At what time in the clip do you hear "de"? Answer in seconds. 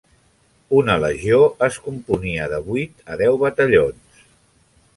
2.55-2.61